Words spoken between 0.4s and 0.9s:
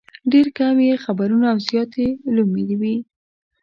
کم